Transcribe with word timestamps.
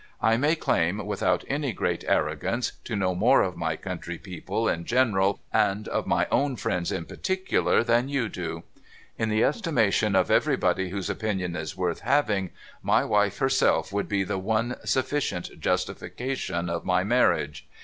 'I 0.29 0.35
may 0.35 0.55
claim, 0.55 1.05
without 1.05 1.43
any 1.47 1.73
great 1.73 2.03
arrogance, 2.07 2.71
to 2.85 2.95
know 2.95 3.13
more 3.13 3.43
of 3.43 3.55
my 3.55 3.75
country 3.75 4.17
people 4.17 4.67
in 4.67 4.83
general, 4.83 5.39
and 5.53 5.87
of 5.87 6.07
my 6.07 6.25
own 6.31 6.55
friends 6.55 6.91
in 6.91 7.05
particular, 7.05 7.83
than 7.83 8.09
you 8.09 8.27
do. 8.27 8.63
In 9.19 9.29
the 9.29 9.43
estimation 9.43 10.15
of 10.15 10.31
everybody 10.31 10.89
whose 10.89 11.07
opinion 11.11 11.55
is 11.55 11.77
worth 11.77 11.99
having, 11.99 12.49
my 12.81 13.05
wife 13.05 13.37
herself 13.37 13.93
would 13.93 14.09
be 14.09 14.23
the 14.23 14.39
one 14.39 14.75
sufficient 14.83 15.59
justification 15.59 16.67
of 16.67 16.83
my 16.83 17.03
marriage. 17.03 17.67